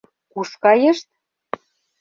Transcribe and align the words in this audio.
Куш 0.31 0.49
кайышт? 0.63 1.07